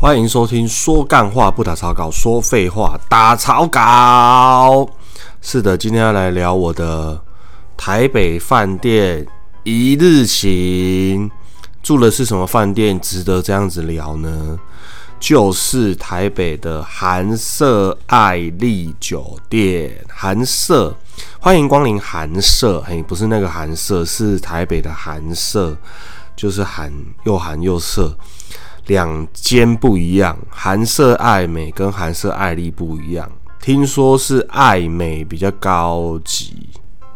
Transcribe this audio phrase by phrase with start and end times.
[0.00, 4.88] 欢迎收听说干话不打草稿，说废话打草稿。
[5.42, 7.20] 是的，今天要来聊我的
[7.76, 9.26] 台北饭店
[9.62, 11.30] 一日行。
[11.82, 14.58] 住的是什么饭店，值得这样子聊呢？
[15.20, 20.02] 就是台北的韩舍爱丽酒店。
[20.08, 20.96] 韩舍，
[21.38, 22.80] 欢迎光临韩舍。
[22.86, 25.76] 嘿，不是那个韩舍，是台北的韩舍，
[26.34, 26.90] 就是韩
[27.24, 28.16] 又韩又舍。
[28.86, 33.30] 两间不一样，韩舍爱美跟韩舍爱丽不一样。
[33.60, 36.68] 听说是爱美比较高级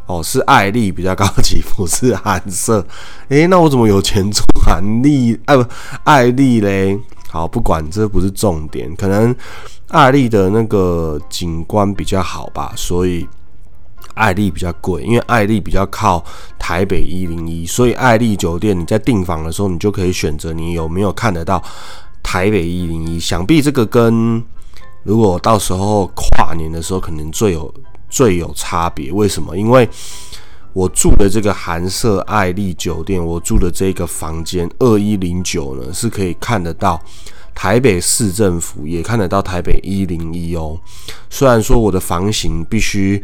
[0.06, 2.86] 哦，是爱丽比较高级，不是韩舍。
[3.28, 5.38] 诶，那我怎么有钱住韩丽？
[5.46, 5.64] 啊不，
[6.04, 6.98] 爱丽嘞。
[7.30, 9.34] 好，不管这不是重点，可能
[9.88, 13.26] 爱丽的那个景观比较好吧，所以。
[14.14, 16.24] 爱丽比较贵，因为爱丽比较靠
[16.58, 21.62] 台北一零一，所以爱丽酒店你在订房的时候，你就可以选择你有没有看得到
[22.22, 23.18] 台北一零一。
[23.18, 24.42] 想必这个跟
[25.02, 27.74] 如果到时候跨年的时候，可能最有
[28.08, 29.12] 最有差别。
[29.12, 29.56] 为什么？
[29.56, 29.88] 因为
[30.72, 37.00] 我住的这个韩舍爱丽酒店，我住的这个房间二一零九呢，是可以看得到
[37.54, 40.78] 台北市政府，也看得到台北一零一哦。
[41.28, 43.22] 虽然说我的房型必须。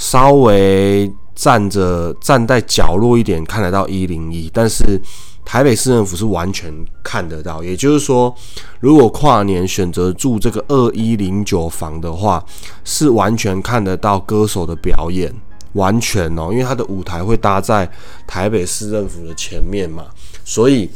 [0.00, 4.98] 稍微站着站在角落一点看得到一零一，但是
[5.44, 7.62] 台北市政府是完全看得到。
[7.62, 8.34] 也就是说，
[8.80, 12.42] 如果跨年选择住这个二一零九房的话，
[12.82, 15.30] 是完全看得到歌手的表演，
[15.74, 17.86] 完全哦，因为他的舞台会搭在
[18.26, 20.06] 台北市政府的前面嘛，
[20.46, 20.90] 所以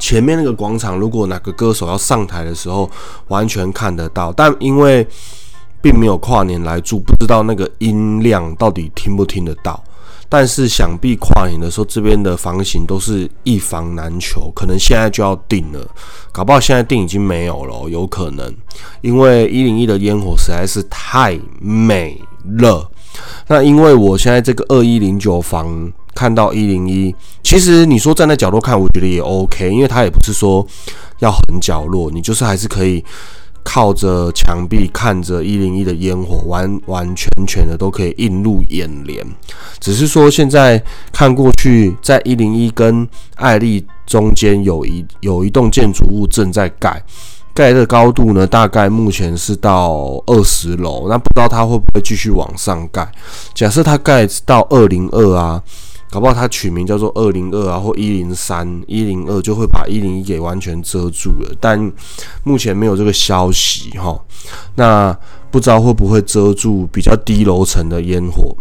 [0.00, 2.90] 前面那个广场，如果哪个歌手要上台的时候，
[3.28, 4.32] 完全看得到。
[4.32, 5.06] 但因为
[5.88, 9.82] 并没有跨年来住，不知道那个音量到底听不听得到。
[10.28, 15.80] 但是想必跨年的时候，这边的房型都是一房难求，可能现在就要订了。
[16.30, 18.54] 搞不好现在订已经没有了，有可能，
[19.00, 22.20] 因为一零一的烟火实在是太美
[22.58, 22.86] 了。
[23.46, 30.66] 那因为我现在这个二一零九房看到一零一，其实你说站在角落看，我觉得也 OK，因为它也不是说
[31.20, 33.02] 要很角落，你就是还是可以。
[33.70, 39.22] 靠着墙壁看着一零一的烟火，完完全全的都可以映入眼帘。
[39.78, 47.02] 只是说现在看过去，在一零一跟爱丽中间有一有一栋建筑物正在盖，
[47.52, 51.06] 盖的高度呢，大概目前是到二十楼。
[51.10, 53.06] 那不知道它会不会继续往上盖？
[53.54, 55.62] 假设它盖到二零二啊。
[56.10, 61.54] 搞不好它取名叫做二零二啊，或一零三、一零二，就会把一零一给完全遮住了。
[61.60, 61.78] 但
[62.44, 64.18] 目前没有这个消息哈。
[64.74, 65.16] 那
[65.50, 68.56] 不知道会不会遮住比较低楼层的烟火？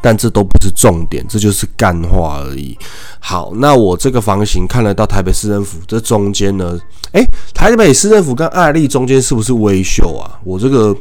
[0.00, 2.76] 但这都不是重点，这就是干话而已。
[3.20, 6.78] 好，那我这个房型看得到台北市政府，这中间呢？
[7.12, 10.40] 诶，台北市政府跟爱丽中间是不是微秀啊？
[10.42, 10.96] 我这个。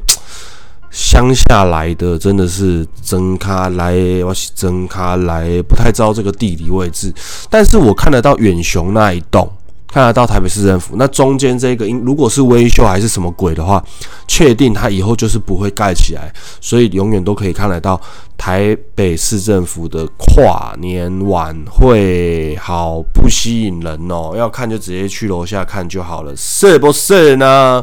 [0.92, 7.14] 乡下来的真的是真卡来，我是真卡来，不太知道这个地理位置。
[7.50, 9.50] 但是我看得到远雄那一栋，
[9.88, 10.96] 看得到台北市政府。
[10.98, 13.82] 那中间这个，如果是微秀还是什么鬼的话，
[14.28, 18.00] 确定它以后就是不会盖起来，所以永远都可以看得到
[18.38, 24.34] 台北市政府的跨年晚会，好不吸引人哦。
[24.36, 27.82] 要看就直接去楼下看就好了，是不是呢？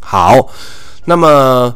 [0.00, 0.36] 好，
[1.06, 1.74] 那么。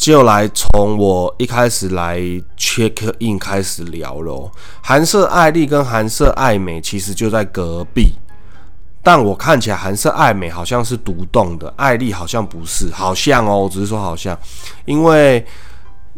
[0.00, 2.18] 就来从我一开始来
[2.56, 4.50] check in 开始聊喽。
[4.80, 8.14] 韩舍艾丽跟韩舍艾美其实就在隔壁，
[9.02, 14.34] 但我看起来韩舍艾美好像是独栋的，艾丽好像不是，好像哦，只是说好像，
[14.86, 15.44] 因为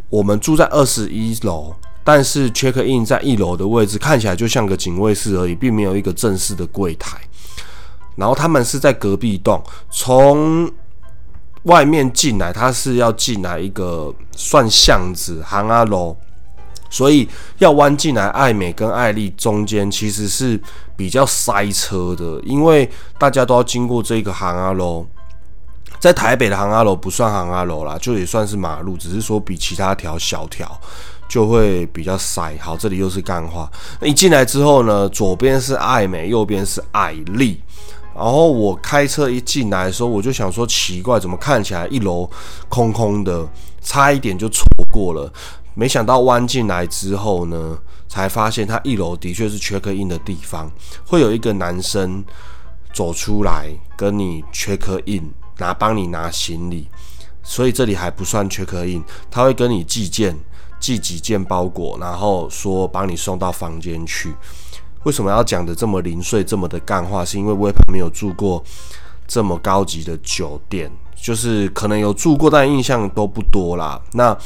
[0.07, 7.17] 我们住在二十一楼，但是 check in 在一楼的位置看起来就像个警卫室而已，并没有一个正式的柜台。
[8.15, 9.61] 然后他们是在隔壁栋，
[9.91, 10.71] 从。
[11.63, 16.15] 外面进来，它是要进来一个算巷子，行阿楼，
[16.89, 17.27] 所以
[17.57, 18.27] 要弯进来。
[18.27, 20.59] 爱美跟爱丽中间其实是
[20.95, 25.05] 比较塞车的，因为大家都要经过这个行阿楼。
[25.99, 30.69] 在台北的行阿楼不算行阿楼啦，就也算是马路，只是说比其他条小条
[31.29, 32.57] 就会比较塞。
[32.59, 33.71] 好，这里又是干话。
[34.01, 37.62] 那一进来之后呢，左边是爱美，右边是爱丽。
[38.15, 42.29] 然后我开车一进来的时候，我就想说奇怪，怎么看起来一楼
[42.69, 43.47] 空空的，
[43.81, 45.31] 差一点就错过了。
[45.73, 47.77] 没想到弯进来之后呢，
[48.07, 50.71] 才发现他一楼的确是缺个印的地方，
[51.07, 52.23] 会有一个男生
[52.93, 53.67] 走出来
[53.97, 56.87] 跟你缺个印拿帮你拿行李，
[57.41, 60.37] 所以这里还不算缺个印他会跟你寄件，
[60.79, 64.31] 寄几件包裹，然后说帮你送到房间去。
[65.03, 67.23] 为什么要讲的这么零碎、这么的干话？
[67.23, 68.63] 是因为我也没有住过
[69.27, 74.01] 这么高级的酒店，就是可能有住过，但印象都不多啦。
[74.13, 74.37] 那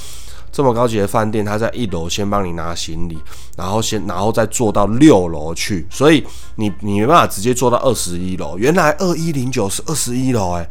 [0.51, 3.17] 这么高级的饭店，他在一楼先帮你拿行李，
[3.55, 6.25] 然后先然后再坐到六楼去，所以
[6.55, 8.57] 你你没办法直接坐到二十一楼。
[8.57, 10.67] 原来二一零九是二十一楼，诶，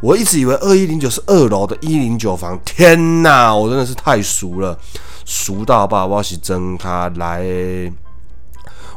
[0.00, 2.56] 我一直以为二一零九是二楼的一零九房。
[2.64, 4.78] 天哪，我真的是太熟了，
[5.24, 6.06] 熟到吧？
[6.06, 7.42] 我是睁开来。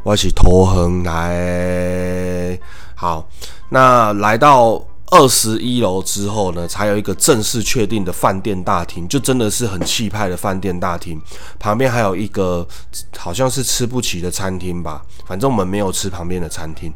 [0.07, 2.57] 我是头横来，
[2.95, 3.27] 好，
[3.71, 11.21] 那来到二十一楼之后呢，才有一个正式确定的饭店大厅，就真的是很气派的饭店大厅。
[11.59, 12.65] 旁边还有一个
[13.17, 16.89] 好像是吃不起的餐厅吧，反正我们没有吃旁边的餐厅。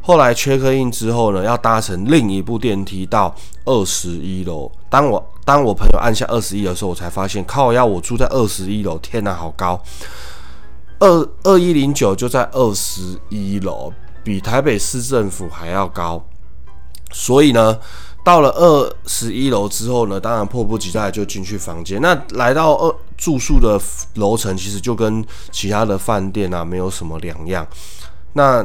[0.00, 4.70] 后来缺克印之后呢，要搭乘另一部电梯到二十一楼。
[4.88, 9.82] 当我当我朋友按下二十一的时候，我才发现靠，要我住在二十一楼，天哪，好高！
[11.02, 16.24] 二二一零九就在二十一楼，比台北市政府还要高。
[17.10, 17.76] 所以呢，
[18.24, 22.00] 到了二十一楼之后呢，当然迫不及待就进去房间。
[22.00, 23.80] 那来到二住宿的
[24.14, 27.66] 楼层，其实就跟其他的饭店啊没有什么两样。
[28.34, 28.64] 那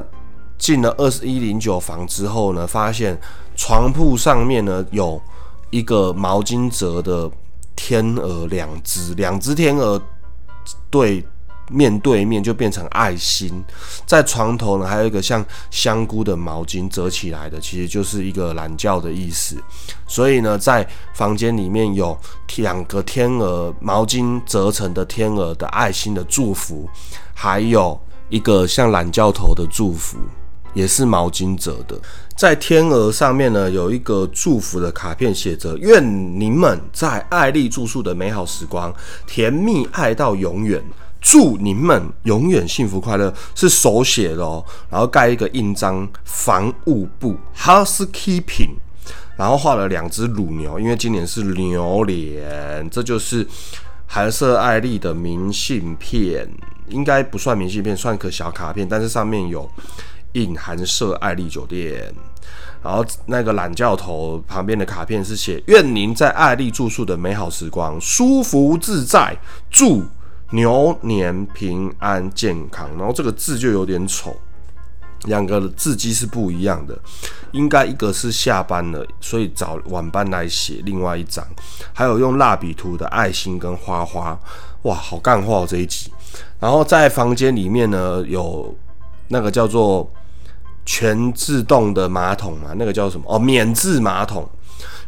[0.59, 3.19] 进了二十一零九房之后呢，发现
[3.55, 5.19] 床铺上面呢有
[5.71, 7.27] 一个毛巾折的
[7.75, 9.99] 天鹅两只，两只天鹅
[10.91, 11.25] 对。
[11.69, 13.63] 面对面就变成爱心，
[14.05, 19.55] 在床头呢还有一个像香菇的毛巾折起来的，其实就是一个懒觉的意思。
[20.07, 22.17] 所以呢，在房间里面有
[22.55, 26.89] 两个天鹅毛巾折成的天鹅的爱心的祝福，
[27.33, 27.99] 还有
[28.29, 30.17] 一个像懒觉头的祝福，
[30.73, 31.99] 也是毛巾折的。
[32.37, 38.93] 在天鹅上面呢有一个祝福的卡片，写着“愿你们在爱丽住宿的美好时光
[39.25, 40.81] 甜蜜爱到永远”。
[41.19, 44.63] 祝你们永远幸福快乐，是手写的哦。
[44.89, 48.75] 然后盖一个印章，防务部 housekeeping，
[49.35, 53.45] 然后画了两只乳牛，因为今年是牛年，这就是
[54.05, 56.47] 韩色爱丽的明信片，
[56.89, 59.69] 应该不算明信片，算个小卡片，但是上面有
[60.33, 62.13] 印韩色爱丽酒店。
[62.83, 69.35] 然后那个懒教头旁边的卡片是写愿您在爱丽住宿的美好时光舒服自在，
[69.69, 70.05] 祝。
[70.51, 74.35] 牛年平安健康，然后这个字就有点丑，
[75.25, 76.97] 两个字迹是不一样的，
[77.51, 81.45] 应该一个是下班了，所以找晚班来写，另外一张
[81.93, 84.39] 还有用蜡笔涂的爱心跟花花，
[84.83, 86.11] 哇，好干货这一集。
[86.59, 88.73] 然后在房间里面呢，有
[89.27, 90.09] 那个叫做
[90.85, 93.25] 全自动的马桶嘛，那个叫什么？
[93.27, 94.47] 哦，免治马桶。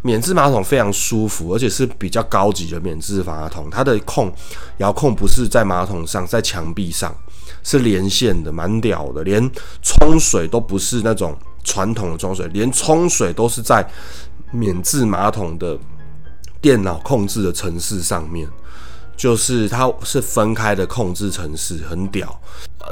[0.01, 3.69] 免治马桶非常舒服，而且是比较高级的免治马桶。
[3.69, 4.34] 它的控
[4.78, 7.13] 遥控不是在马桶上，在墙壁上，
[7.63, 9.24] 是连线的，蛮屌的。
[9.24, 9.50] 连
[9.81, 13.86] 冲水都不是那种传统的冲水，连冲水都是在
[14.51, 15.78] 免治马桶的
[16.62, 18.48] 电脑控制的城市上面，
[19.18, 22.40] 就是它是分开的控制城市，很屌。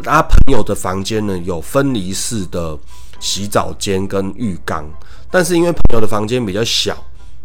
[0.03, 2.77] 他朋友的房间呢，有分离式的
[3.19, 4.85] 洗澡间跟浴缸。
[5.29, 6.97] 但是因为朋友的房间比较小，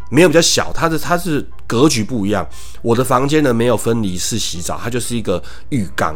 [0.09, 2.47] 没有比较小，它的它是格局不一样。
[2.81, 6.15] 我的房间呢没有分离式洗澡，它就是一个浴缸，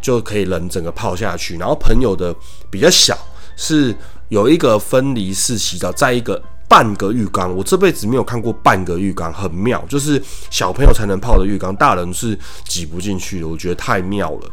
[0.00, 1.56] 就可以人整个泡下去。
[1.58, 2.34] 然后朋友的
[2.70, 3.18] 比较小，
[3.56, 3.94] 是
[4.28, 7.54] 有一个分离式洗澡，在一个半个浴缸。
[7.54, 13.46] 我这辈子没有看过半个浴缸，很妙，就是小朋友才能泡的浴缸，大人是挤不进去的。
[13.46, 14.50] 我觉得太妙了。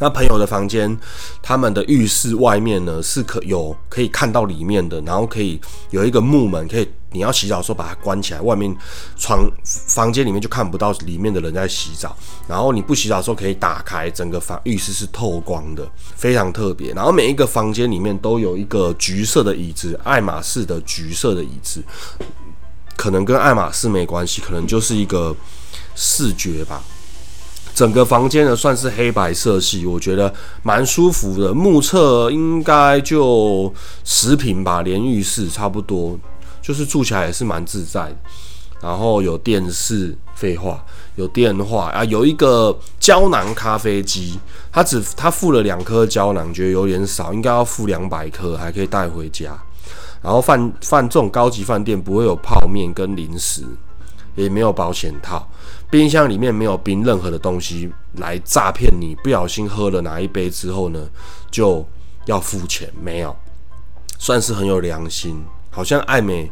[0.00, 0.98] 那朋友的房间，
[1.42, 8.74] 他们的浴室外面呢是可有可以看到里面的，然后可以有一个木门，可以你要洗澡的时候把它关起来，外面
[9.18, 12.16] 床房间里面就看不到里面的人在洗澡。
[12.48, 16.94] 然后你不洗澡的时候可以打开，整个房浴室是透光的，非常特别。
[16.94, 21.84] 然后每一个房间里面都有一个橘色的椅子，爱马仕的橘色的椅子，
[22.96, 25.36] 可能跟爱马仕没关系，可能就是一个
[25.94, 26.82] 视觉吧。
[27.80, 30.30] 整个房间呢算是黑白色系，我觉得
[30.62, 31.54] 蛮舒服的。
[31.54, 33.72] 目测应该就
[34.04, 36.14] 十平吧，连浴室差不多，
[36.60, 38.14] 就是住起来也是蛮自在。
[38.82, 40.84] 然后有电视，废话，
[41.16, 44.38] 有电话啊，有一个胶囊咖啡机，
[44.70, 49.58] 他只他付了两颗胶囊，觉得有点少，应该要付两百颗，还可以带回家。
[50.20, 53.64] 然后饭饭这种高级饭店不会有泡面跟零食。
[54.34, 55.48] 也没有保险套，
[55.90, 59.14] 冰箱里面没有冰任何的东西来诈骗你。
[59.22, 61.08] 不小心喝了哪一杯之后呢，
[61.50, 61.86] 就
[62.26, 62.88] 要付钱？
[63.00, 63.34] 没有，
[64.18, 65.42] 算是很有良心。
[65.70, 66.50] 好像爱美、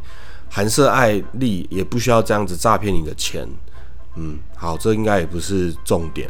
[0.48, 3.48] 韩式爱丽也不需要这样子诈骗你的钱。
[4.16, 6.28] 嗯，好，这应该也不是重点。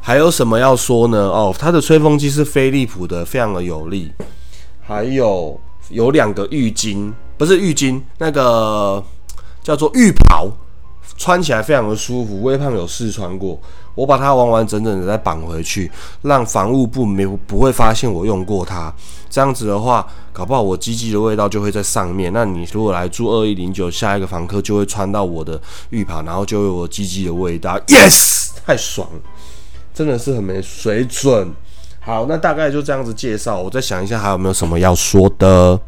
[0.00, 1.18] 还有什么要说呢？
[1.18, 4.12] 哦，它的吹风机是飞利浦的，非常的有力。
[4.80, 9.02] 还有有两个浴巾，不是浴巾，那个
[9.62, 10.48] 叫做浴袍，
[11.16, 12.42] 穿起来非常的舒服。
[12.42, 13.58] 微胖有试穿过，
[13.94, 15.90] 我把它完完整整的再绑回去，
[16.22, 18.92] 让防务部没不会发现我用过它。
[19.28, 22.32] 这样子的话，搞不好我鸡鸡的味道就会在上面。
[22.32, 27.78] 那你如果来住二一零九，下一个房客就会穿到我的浴袍，然后就有我鸡鸡的味道。
[27.86, 29.20] Yes，太爽了。
[29.92, 31.52] 真的是很没水准。
[32.00, 33.60] 好，那大概就这样子介绍。
[33.60, 35.80] 我再想一下还有没有什么要说的。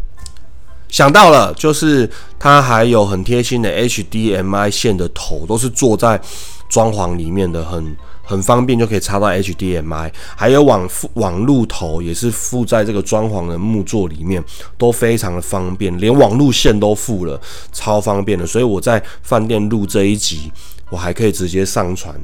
[0.88, 6.20] 想到了，就是它还有很贴心的 HDMI 线的头，都是坐在
[6.68, 10.10] 装潢里面的，很很方便就可以插到 HDMI。
[10.36, 14.42] 还有网网路头也是附在这个装潢的木座里面，
[14.76, 17.40] 都非常的方便，连网路线都附了，
[17.72, 18.46] 超方便的。
[18.46, 20.50] 所以我在饭店录这一集，
[20.90, 22.14] 我还可以直接上传。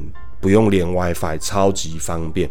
[0.41, 2.47] 不用连 WiFi，超级方便。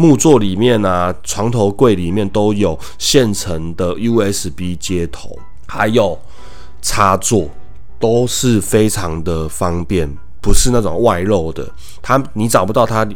[0.00, 6.18] 木座里面啊，床头柜里面都有现成的 USB 接头，还有
[6.80, 7.46] 插座，
[7.98, 11.70] 都是非常的方便，不是那种外露的。
[12.00, 13.06] 它你找不到它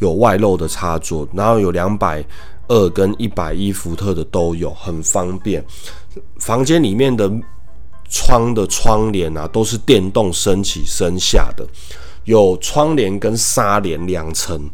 [0.00, 2.24] 有外露的插座，然后有两百
[2.66, 5.64] 二跟一百一伏特的都有，很方便。
[6.40, 7.30] 房间里面的
[8.10, 11.64] 窗的窗帘啊，都是电动升起升下的。
[12.24, 14.70] 有窗帘跟纱帘两层，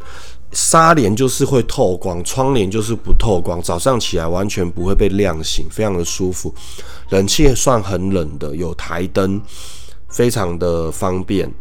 [0.51, 3.61] 纱帘就是会透光，窗帘就是不透光。
[3.61, 6.53] 早上起来完全不会被亮醒，非常的舒服。
[7.09, 9.41] 冷气算很冷的，有台灯，
[10.07, 11.51] 非常的方便。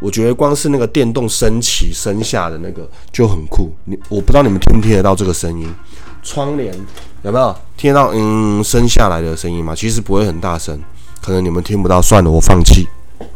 [0.00, 3.70] 我觉得光是那个电动升起升下的那个就很酷。
[3.84, 5.66] 你我不知道你们听不听得到这个声音？
[6.22, 6.74] 窗帘
[7.22, 8.10] 有没有听得到？
[8.12, 9.74] 嗯，升下来的声音吗？
[9.74, 10.78] 其实不会很大声，
[11.22, 12.02] 可能你们听不到。
[12.02, 12.86] 算了，我放弃。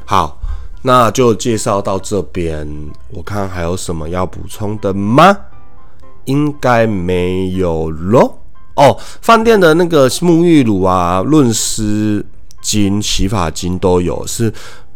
[0.04, 0.39] 好。
[0.82, 2.66] 那就介绍到这边，
[3.10, 5.36] 我看还有什么要补充的吗？
[6.24, 8.38] 应该没有咯。
[8.76, 12.24] 哦，饭店的那个沐浴乳啊、润湿
[12.62, 14.52] 巾、洗发巾都有，是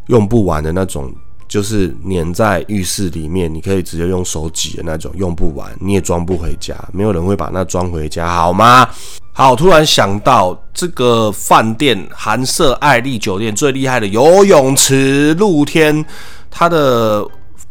[0.07, 1.13] 用不完的那种。
[1.55, 8.89] 就是粘在浴室里面，你可以直接用手挤的那种，用不完你也装不回家，没有人会把那装回家，好吗？
[9.33, 16.05] 好，突然想到这个饭店韩舍爱丽酒店最厉害的游泳池，露天，
[16.51, 17.25] 它的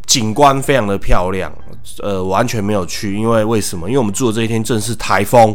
[0.06, 1.52] 景观非常的漂亮，
[2.02, 3.86] 呃，完全没有去，因为为什么？
[3.86, 5.54] 因为我们住的这一天正是台风，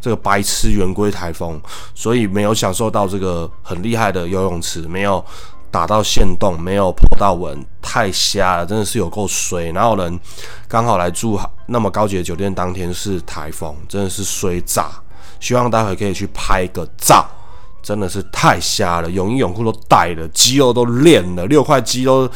[0.00, 1.60] 这个白痴圆规台风，
[1.94, 5.22] 所以没有享受到这个很厉害的游泳池，没有。
[5.70, 9.70] 打到线洞没有破到纹，太瞎了，真的是有够衰。
[9.72, 10.18] 然后人
[10.66, 14.90] 刚好来住那么高级的酒店，当天是台风，真的是衰炸。
[15.40, 17.24] 希望待会可以去拍个照，
[17.82, 19.10] 真的是太瞎了。
[19.10, 22.28] 泳衣泳裤都带了，肌肉都练了，六块肌都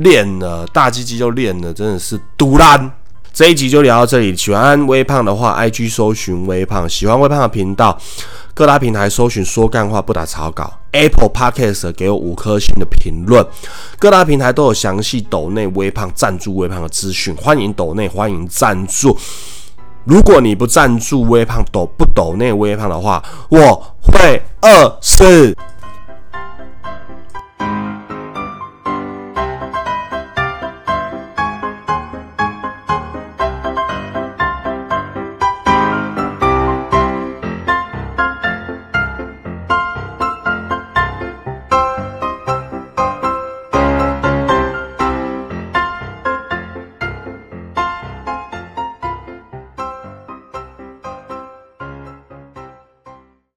[0.00, 2.90] 练了，大鸡鸡都练了，真的是独烂。
[3.32, 4.36] 这一集就聊到这里。
[4.36, 7.96] 喜欢微胖的话，IG 搜寻微胖；喜欢微胖的频道，
[8.54, 10.72] 各大平台搜寻说干话不打草稿。
[10.92, 13.46] Apple Podcast 给我五颗星的评论。
[13.98, 19.16] 各大平台都有详细抖内微胖赞助微胖的资讯，欢迎抖内，欢迎赞助。
[20.04, 25.56] 如果你不赞助微胖，抖不抖内微胖的话，我会饿死。